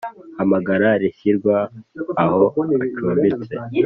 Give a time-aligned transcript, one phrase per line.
[0.37, 1.55] Hamagara rishyirwa
[2.23, 3.55] aho acumbitse